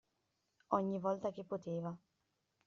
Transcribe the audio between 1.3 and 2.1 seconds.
poteva.